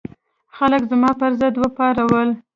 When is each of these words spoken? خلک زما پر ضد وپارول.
خلک 0.55 0.81
زما 0.91 1.11
پر 1.19 1.31
ضد 1.41 1.55
وپارول. 1.57 2.29